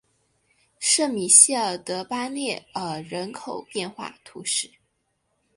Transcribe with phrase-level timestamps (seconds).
[0.79, 4.71] 圣米歇尔德巴涅尔人口变化图示